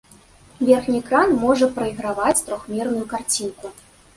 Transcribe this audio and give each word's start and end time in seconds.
Верхні 0.69 0.95
экран 1.03 1.35
можа 1.43 1.69
прайграваць 1.75 2.43
трохмерную 2.49 3.05
карцінку. 3.13 3.75